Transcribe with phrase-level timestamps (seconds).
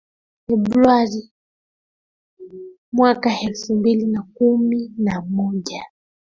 [0.53, 1.21] ebruari
[2.97, 5.83] mwaka elfu mbili na kumi na moja